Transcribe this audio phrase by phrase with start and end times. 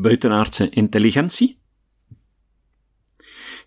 [0.00, 1.58] buitenaardse intelligentie?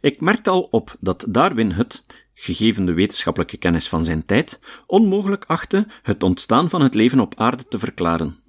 [0.02, 5.46] Ik merkte al op dat Darwin het, gegeven de wetenschappelijke kennis van zijn tijd, onmogelijk
[5.48, 8.44] achtte het ontstaan van het leven op aarde te verklaren.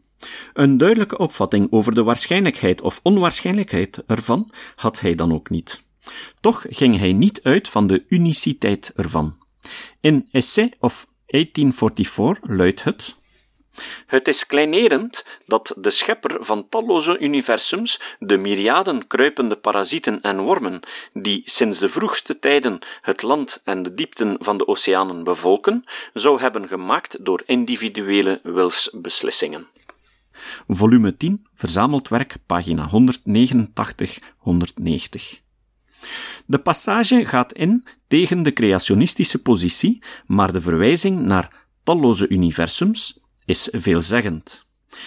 [0.53, 5.85] Een duidelijke opvatting over de waarschijnlijkheid of onwaarschijnlijkheid ervan had hij dan ook niet.
[6.41, 9.37] Toch ging hij niet uit van de uniciteit ervan.
[10.01, 13.17] In Essay of 1844 luidt het
[14.07, 20.81] het is kleinerend dat de schepper van talloze universums de myriaden kruipende parasieten en wormen,
[21.13, 26.41] die sinds de vroegste tijden het land en de diepten van de oceanen bevolken, zou
[26.41, 29.67] hebben gemaakt door individuele wilsbeslissingen.
[30.69, 32.93] Volume 10, verzameld werk, pagina 189-190.
[36.47, 43.69] De passage gaat in tegen de creationistische positie, maar de verwijzing naar talloze universums is
[43.73, 44.67] veelzeggend.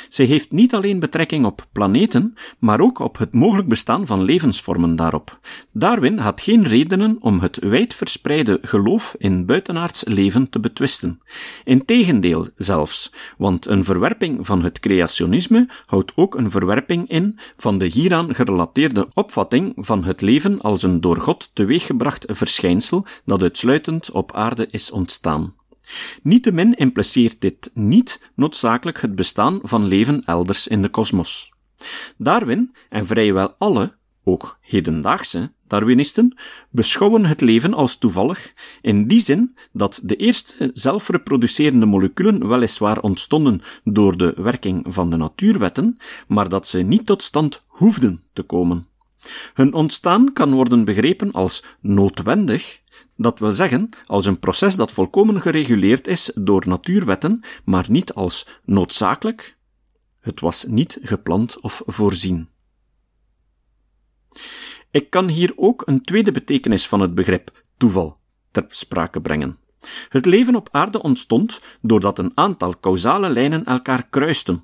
[0.09, 4.95] Ze heeft niet alleen betrekking op planeten, maar ook op het mogelijk bestaan van levensvormen
[4.95, 5.39] daarop.
[5.71, 11.21] Darwin had geen redenen om het wijdverspreide geloof in buitenaards leven te betwisten.
[11.63, 17.85] Integendeel zelfs, want een verwerping van het creationisme houdt ook een verwerping in van de
[17.85, 24.33] hieraan gerelateerde opvatting van het leven als een door God teweeggebracht verschijnsel dat uitsluitend op
[24.33, 25.56] aarde is ontstaan.
[26.23, 31.53] Niettemin impliceert dit niet noodzakelijk het bestaan van leven elders in de kosmos.
[32.17, 36.37] Darwin en vrijwel alle, ook hedendaagse, Darwinisten
[36.69, 43.61] beschouwen het leven als toevallig, in die zin dat de eerste zelfreproducerende moleculen weliswaar ontstonden
[43.83, 48.87] door de werking van de natuurwetten, maar dat ze niet tot stand hoefden te komen.
[49.53, 52.81] Hun ontstaan kan worden begrepen als noodwendig,
[53.15, 58.47] dat wil zeggen als een proces dat volkomen gereguleerd is door natuurwetten, maar niet als
[58.65, 59.57] noodzakelijk.
[60.19, 62.49] Het was niet gepland of voorzien.
[64.91, 68.17] Ik kan hier ook een tweede betekenis van het begrip toeval
[68.51, 69.57] ter sprake brengen.
[70.09, 74.63] Het leven op aarde ontstond doordat een aantal causale lijnen elkaar kruisten.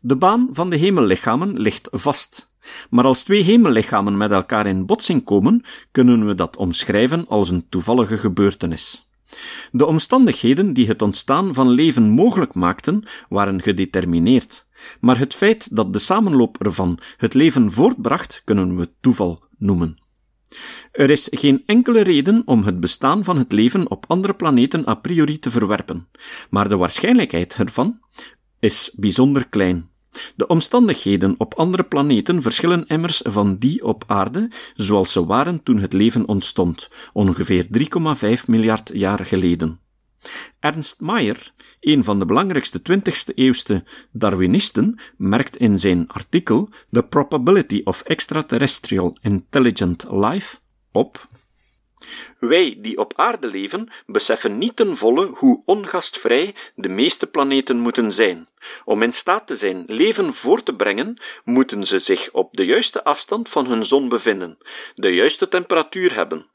[0.00, 2.50] De baan van de hemellichamen ligt vast.
[2.90, 7.68] Maar als twee hemellichamen met elkaar in botsing komen, kunnen we dat omschrijven als een
[7.68, 9.08] toevallige gebeurtenis.
[9.72, 14.66] De omstandigheden die het ontstaan van leven mogelijk maakten, waren gedetermineerd,
[15.00, 19.98] maar het feit dat de samenloop ervan het leven voortbracht, kunnen we toeval noemen.
[20.92, 24.94] Er is geen enkele reden om het bestaan van het leven op andere planeten a
[24.94, 26.08] priori te verwerpen,
[26.50, 28.00] maar de waarschijnlijkheid ervan
[28.60, 29.88] is bijzonder klein.
[30.36, 35.78] De omstandigheden op andere planeten verschillen immers van die op aarde, zoals ze waren toen
[35.78, 37.66] het leven ontstond, ongeveer
[38.40, 39.80] 3,5 miljard jaar geleden.
[40.58, 48.02] Ernst Mayr, een van de belangrijkste 20e-eeuwse Darwinisten, merkt in zijn artikel The Probability of
[48.02, 50.58] Extraterrestrial Intelligent Life
[50.92, 51.28] op
[52.38, 58.12] wij die op aarde leven, beseffen niet ten volle hoe ongastvrij de meeste planeten moeten
[58.12, 58.48] zijn.
[58.84, 63.04] Om in staat te zijn leven voor te brengen, moeten ze zich op de juiste
[63.04, 64.58] afstand van hun zon bevinden,
[64.94, 66.46] de juiste temperatuur hebben,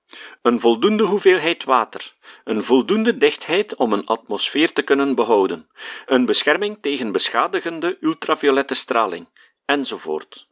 [0.42, 2.14] een voldoende hoeveelheid water,
[2.44, 5.68] een voldoende dichtheid om een atmosfeer te kunnen behouden,
[6.06, 9.28] een bescherming tegen beschadigende ultraviolette straling,
[9.66, 10.48] enzovoort.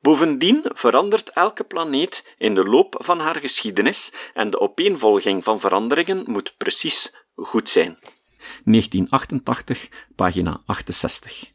[0.00, 6.24] Bovendien verandert elke planeet in de loop van haar geschiedenis en de opeenvolging van veranderingen
[6.26, 7.98] moet precies goed zijn.
[8.64, 11.52] 1988, pagina 68.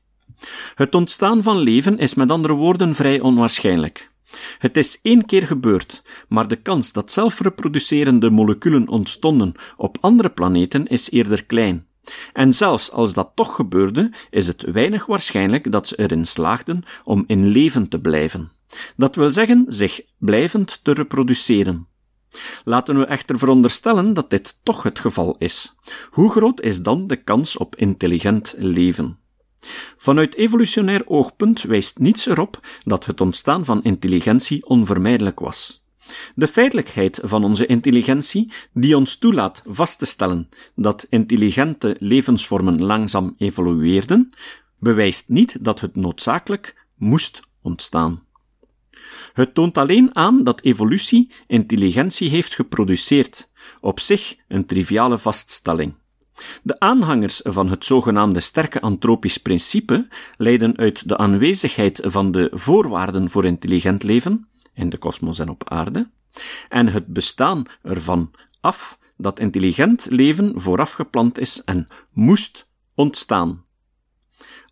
[0.75, 4.11] Het ontstaan van leven is met andere woorden vrij onwaarschijnlijk.
[4.57, 10.87] Het is één keer gebeurd, maar de kans dat zelfreproducerende moleculen ontstonden op andere planeten
[10.87, 11.87] is eerder klein.
[12.33, 17.23] En zelfs als dat toch gebeurde, is het weinig waarschijnlijk dat ze erin slaagden om
[17.27, 18.51] in leven te blijven.
[18.95, 21.87] Dat wil zeggen, zich blijvend te reproduceren.
[22.63, 25.75] Laten we echter veronderstellen dat dit toch het geval is.
[26.09, 29.19] Hoe groot is dan de kans op intelligent leven?
[29.97, 35.80] Vanuit evolutionair oogpunt wijst niets erop dat het ontstaan van intelligentie onvermijdelijk was.
[36.35, 43.35] De feitelijkheid van onze intelligentie, die ons toelaat vast te stellen dat intelligente levensvormen langzaam
[43.37, 44.29] evolueerden,
[44.79, 48.23] bewijst niet dat het noodzakelijk moest ontstaan.
[49.33, 53.49] Het toont alleen aan dat evolutie intelligentie heeft geproduceerd,
[53.81, 55.93] op zich een triviale vaststelling.
[56.63, 63.29] De aanhangers van het zogenaamde sterke antropisch principe leiden uit de aanwezigheid van de voorwaarden
[63.29, 66.09] voor intelligent leven, in de kosmos en op aarde,
[66.69, 68.31] en het bestaan ervan
[68.61, 73.65] af dat intelligent leven voorafgeplant is en moest ontstaan.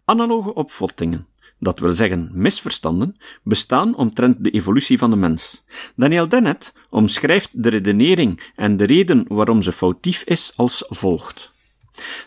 [0.06, 1.28] Analoge opvattingen,
[1.60, 5.66] dat wil zeggen misverstanden, bestaan omtrent de evolutie van de mens.
[5.96, 11.58] Daniel Dennett omschrijft de redenering en de reden waarom ze foutief is als volgt.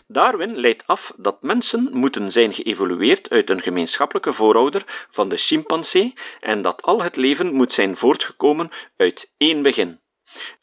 [0.07, 6.13] Darwin leidt af dat mensen moeten zijn geëvolueerd uit een gemeenschappelijke voorouder van de chimpansee
[6.39, 10.01] en dat al het leven moet zijn voortgekomen uit één begin.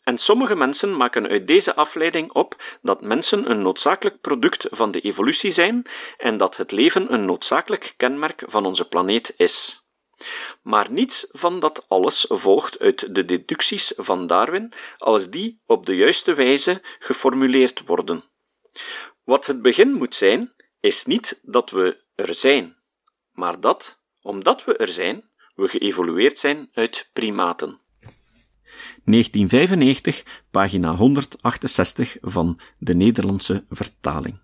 [0.04, 5.00] En sommige mensen maken uit deze afleiding op dat mensen een noodzakelijk product van de
[5.00, 5.86] evolutie zijn
[6.16, 9.84] en dat het leven een noodzakelijk kenmerk van onze planeet is.
[10.62, 15.96] Maar niets van dat alles volgt uit de deducties van Darwin als die op de
[15.96, 18.29] juiste wijze geformuleerd worden.
[19.24, 22.76] Wat het begin moet zijn, is niet dat we er zijn,
[23.32, 27.80] maar dat, omdat we er zijn, we geëvolueerd zijn uit primaten.
[29.04, 34.40] 1995, pagina 168 van de Nederlandse vertaling.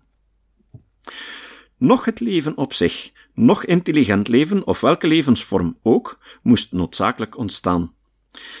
[1.77, 7.95] Nog het leven op zich, nog intelligent leven of welke levensvorm ook, moest noodzakelijk ontstaan.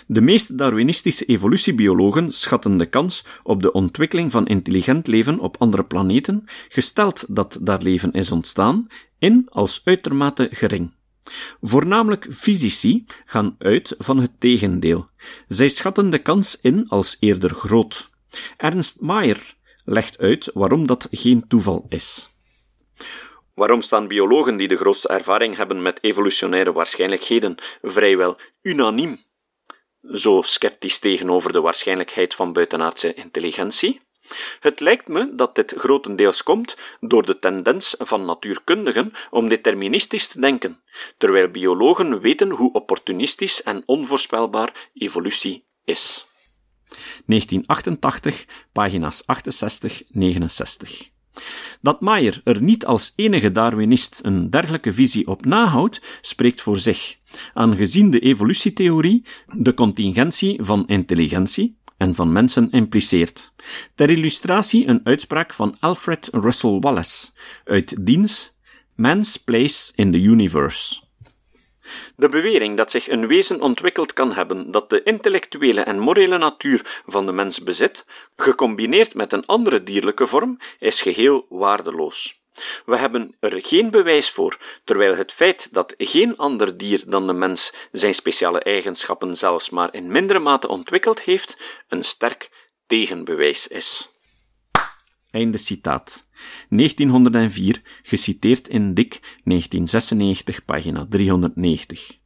[0.07, 5.83] De meeste Darwinistische evolutiebiologen schatten de kans op de ontwikkeling van intelligent leven op andere
[5.83, 8.87] planeten, gesteld dat daar leven is ontstaan,
[9.19, 10.91] in als uitermate gering.
[11.61, 15.07] Voornamelijk fysici gaan uit van het tegendeel.
[15.47, 18.09] Zij schatten de kans in als eerder groot.
[18.57, 19.55] Ernst Mayr
[19.85, 22.29] legt uit waarom dat geen toeval is.
[23.53, 29.25] Waarom staan biologen die de grootste ervaring hebben met evolutionaire waarschijnlijkheden vrijwel unaniem
[30.11, 34.01] zo sceptisch tegenover de waarschijnlijkheid van buitenaardse intelligentie?
[34.59, 40.39] Het lijkt me dat dit grotendeels komt door de tendens van natuurkundigen om deterministisch te
[40.39, 40.81] denken,
[41.17, 46.27] terwijl biologen weten hoe opportunistisch en onvoorspelbaar evolutie is.
[47.25, 51.15] 1988, pagina's 68-69.
[51.81, 57.16] Dat Mayer er niet als enige Darwinist een dergelijke visie op nahoudt, spreekt voor zich,
[57.53, 63.53] aangezien de evolutietheorie de contingentie van intelligentie, en van mensen impliceert.
[63.95, 67.31] Ter illustratie een uitspraak van Alfred Russel Wallace
[67.63, 68.55] uit diens
[68.95, 71.05] Man's Place in the Universe.
[72.15, 77.01] De bewering dat zich een wezen ontwikkeld kan hebben dat de intellectuele en morele natuur
[77.05, 82.41] van de mens bezit, gecombineerd met een andere dierlijke vorm, is geheel waardeloos.
[82.85, 87.33] We hebben er geen bewijs voor, terwijl het feit dat geen ander dier dan de
[87.33, 91.57] mens zijn speciale eigenschappen zelfs maar in mindere mate ontwikkeld heeft,
[91.87, 92.49] een sterk
[92.87, 94.09] tegenbewijs is.
[95.31, 96.27] Einde citaat.
[96.69, 102.17] 1904, geciteerd in Dick, 1996, pagina 390.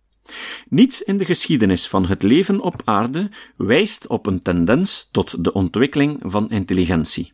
[0.69, 5.54] Niets in de geschiedenis van het leven op aarde wijst op een tendens tot de
[5.54, 7.33] ontwikkeling van intelligentie.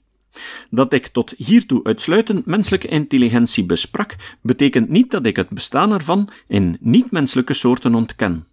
[0.69, 6.29] Dat ik tot hiertoe uitsluitend menselijke intelligentie besprak, betekent niet dat ik het bestaan ervan
[6.47, 8.47] in niet-menselijke soorten ontken.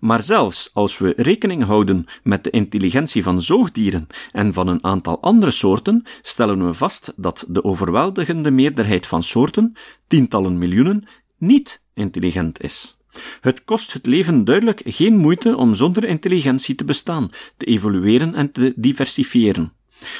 [0.00, 5.20] Maar zelfs als we rekening houden met de intelligentie van zoogdieren en van een aantal
[5.20, 11.04] andere soorten, stellen we vast dat de overweldigende meerderheid van soorten, tientallen miljoenen,
[11.38, 12.98] niet intelligent is.
[13.40, 18.52] Het kost het leven duidelijk geen moeite om zonder intelligentie te bestaan, te evolueren en
[18.52, 19.72] te diversifiëren.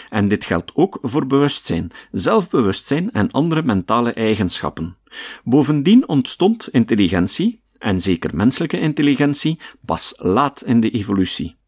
[0.09, 4.97] En dit geldt ook voor bewustzijn, zelfbewustzijn en andere mentale eigenschappen.
[5.45, 11.59] Bovendien ontstond intelligentie, en zeker menselijke intelligentie, pas laat in de evolutie.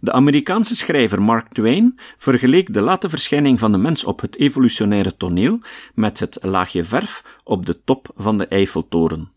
[0.00, 5.16] De Amerikaanse schrijver Mark Twain vergeleek de late verschijning van de mens op het evolutionaire
[5.16, 5.60] toneel
[5.94, 9.32] met het laagje verf op de top van de Eiffeltoren.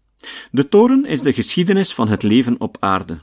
[0.51, 3.21] De toren is de geschiedenis van het leven op aarde.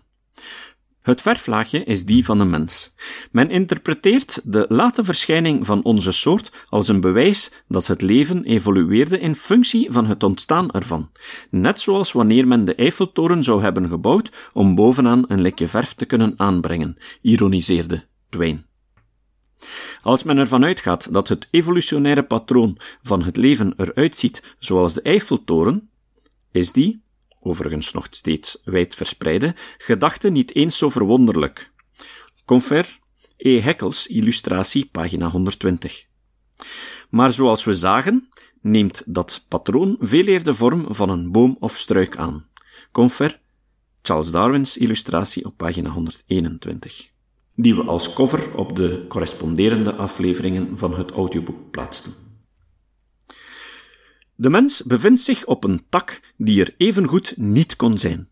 [1.09, 2.95] Het verflaagje is die van de mens.
[3.31, 9.19] Men interpreteert de late verschijning van onze soort als een bewijs dat het leven evolueerde
[9.19, 11.11] in functie van het ontstaan ervan,
[11.50, 16.05] net zoals wanneer men de Eiffeltoren zou hebben gebouwd om bovenaan een lekje verf te
[16.05, 18.67] kunnen aanbrengen, ironiseerde Twain.
[20.03, 25.03] Als men ervan uitgaat dat het evolutionaire patroon van het leven eruit ziet zoals de
[25.03, 25.91] Eiffeltoren,
[26.53, 27.03] is die,
[27.40, 31.73] overigens nog steeds wijd verspreide, gedachte niet eens zo verwonderlijk.
[32.45, 32.99] Confer
[33.37, 33.61] E.
[33.61, 36.07] Heckels, illustratie, pagina 120.
[37.11, 38.28] Maar zoals we zagen,
[38.61, 42.47] neemt dat patroon veel eer de vorm van een boom of struik aan.
[42.92, 43.40] Confer
[44.02, 47.11] Charles Darwin's illustratie op pagina 121,
[47.54, 52.27] die we als cover op de corresponderende afleveringen van het audioboek plaatsten.
[54.40, 58.28] De mens bevindt zich op een tak die er evengoed niet kon zijn.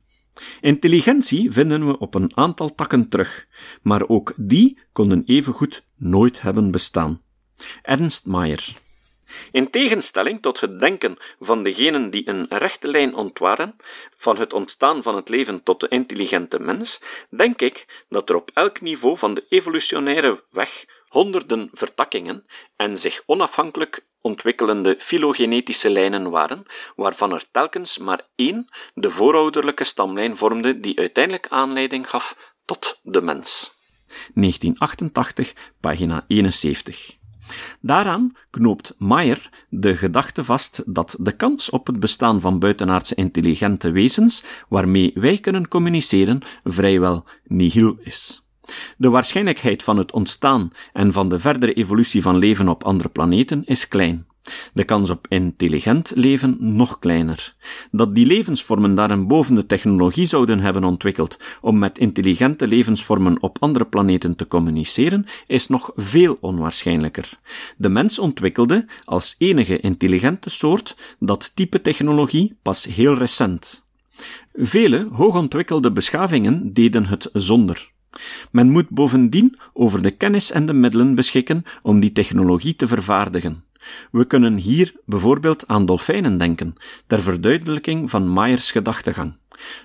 [0.60, 3.46] Intelligentie vinden we op een aantal takken terug,
[3.82, 7.20] maar ook die konden evengoed nooit hebben bestaan.
[7.82, 8.76] Ernst Mayr.
[9.50, 13.76] In tegenstelling tot het denken van degenen die een rechte lijn ontwaren,
[14.16, 18.50] van het ontstaan van het leven tot de intelligente mens, denk ik dat er op
[18.54, 26.62] elk niveau van de evolutionaire weg honderden vertakkingen en zich onafhankelijk ontwikkelende filogenetische lijnen waren,
[26.96, 33.22] waarvan er telkens maar één de voorouderlijke stamlijn vormde die uiteindelijk aanleiding gaf tot de
[33.22, 33.74] mens.
[34.34, 37.16] 1988, pagina 71.
[37.80, 43.90] Daaraan knoopt Mayer de gedachte vast dat de kans op het bestaan van buitenaardse intelligente
[43.90, 48.44] wezens waarmee wij kunnen communiceren vrijwel nihil is.
[48.96, 53.62] De waarschijnlijkheid van het ontstaan en van de verdere evolutie van leven op andere planeten
[53.64, 54.26] is klein.
[54.72, 57.54] De kans op intelligent leven nog kleiner.
[57.90, 63.84] Dat die levensvormen daarboven de technologie zouden hebben ontwikkeld om met intelligente levensvormen op andere
[63.84, 67.30] planeten te communiceren, is nog veel onwaarschijnlijker.
[67.76, 73.84] De mens ontwikkelde, als enige intelligente soort, dat type technologie pas heel recent.
[74.52, 77.90] Vele hoogontwikkelde beschavingen deden het zonder.
[78.50, 83.65] Men moet bovendien over de kennis en de middelen beschikken om die technologie te vervaardigen.
[84.10, 86.74] We kunnen hier bijvoorbeeld aan dolfijnen denken,
[87.06, 89.34] ter verduidelijking van Mayers gedachtegang.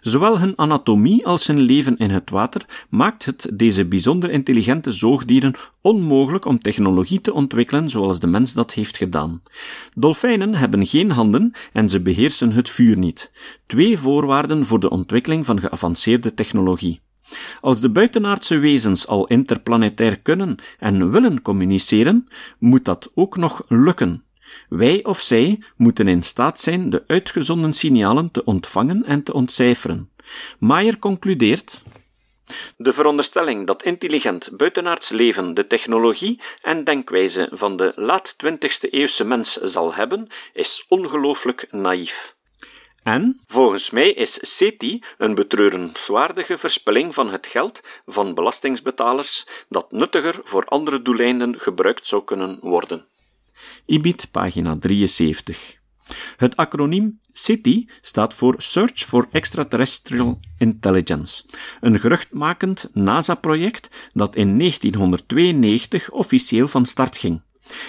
[0.01, 5.53] Zowel hun anatomie als hun leven in het water maakt het deze bijzonder intelligente zoogdieren
[5.81, 9.41] onmogelijk om technologie te ontwikkelen zoals de mens dat heeft gedaan.
[9.93, 13.31] Dolfijnen hebben geen handen en ze beheersen het vuur niet.
[13.65, 17.01] Twee voorwaarden voor de ontwikkeling van geavanceerde technologie.
[17.61, 22.27] Als de buitenaardse wezens al interplanetair kunnen en willen communiceren,
[22.59, 24.23] moet dat ook nog lukken.
[24.69, 30.09] Wij of zij moeten in staat zijn de uitgezonden signalen te ontvangen en te ontcijferen.
[30.59, 31.83] Mayer concludeert
[32.77, 39.23] de veronderstelling dat intelligent buitenaards leven de technologie en denkwijze van de laat 20e eeuwse
[39.23, 42.35] mens zal hebben, is ongelooflijk naïef.
[43.03, 50.39] En, volgens mij is SETI een betreurenswaardige verspilling van het geld van belastingbetalers dat nuttiger
[50.43, 53.05] voor andere doeleinden gebruikt zou kunnen worden.
[53.85, 55.79] IBIT, pagina 73.
[56.37, 61.43] Het acroniem SETI staat voor Search for Extraterrestrial Intelligence,
[61.79, 67.41] een geruchtmakend NASA-project dat in 1992 officieel van start ging.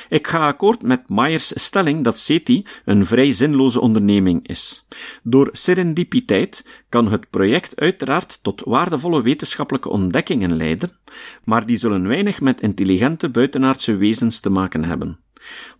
[0.08, 4.86] Ik ga akkoord met Myers' stelling dat SETI een vrij zinloze onderneming is.
[5.22, 10.92] Door serendipiteit kan het project uiteraard tot waardevolle wetenschappelijke ontdekkingen leiden,
[11.44, 15.18] maar die zullen weinig met intelligente buitenaardse wezens te maken hebben.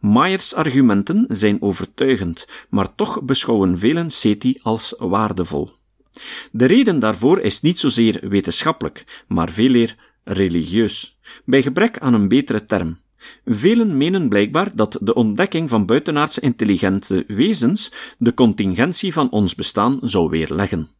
[0.00, 5.70] Myers' argumenten zijn overtuigend, maar toch beschouwen velen SETI als waardevol.
[6.52, 12.28] De reden daarvoor is niet zozeer wetenschappelijk, maar veel eer religieus, bij gebrek aan een
[12.28, 13.01] betere term.
[13.44, 19.98] Velen menen blijkbaar dat de ontdekking van buitenaardse intelligente wezens de contingentie van ons bestaan
[20.02, 20.90] zou weerleggen.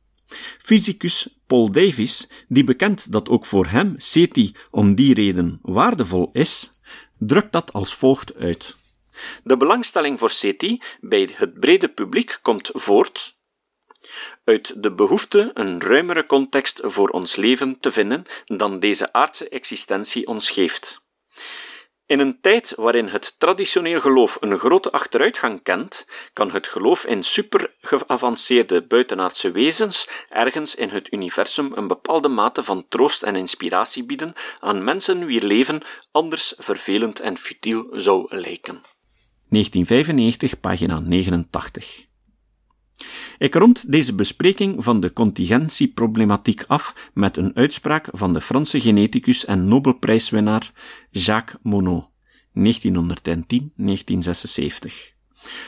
[0.59, 6.73] Fysicus Paul Davies, die bekend dat ook voor hem SETI om die reden waardevol is,
[7.19, 8.77] drukt dat als volgt uit.
[9.45, 13.41] De belangstelling voor SETI bij het brede publiek komt voort
[14.45, 20.27] uit de behoefte een ruimere context voor ons leven te vinden dan deze aardse existentie
[20.27, 21.02] ons geeft.
[22.13, 27.23] In een tijd waarin het traditioneel geloof een grote achteruitgang kent, kan het geloof in
[27.23, 34.33] supergeavanceerde buitenaardse wezens ergens in het universum een bepaalde mate van troost en inspiratie bieden
[34.61, 38.83] aan mensen wier leven anders vervelend en futiel zou lijken.
[39.49, 42.12] 1995, pagina 89.
[43.39, 49.45] Ik rond deze bespreking van de contingentieproblematiek af met een uitspraak van de Franse geneticus
[49.45, 50.71] en Nobelprijswinnaar
[51.11, 52.09] Jacques Monod,
[52.59, 52.63] 1910-1976.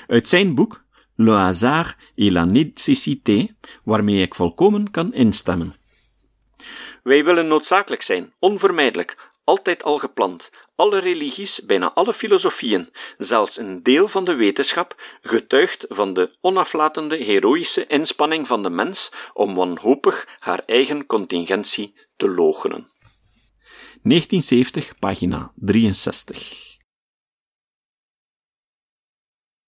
[0.06, 0.84] Uit zijn boek
[1.16, 3.46] Le hasard et la nécessité,
[3.84, 5.74] waarmee ik volkomen kan instemmen.
[7.02, 10.50] Wij willen noodzakelijk zijn, onvermijdelijk, altijd al gepland.
[10.76, 17.16] Alle religies, bijna alle filosofieën, zelfs een deel van de wetenschap, getuigt van de onaflatende
[17.16, 22.88] heroïsche inspanning van de mens om wanhopig haar eigen contingentie te loochenen.
[24.02, 26.73] 1970, pagina 63.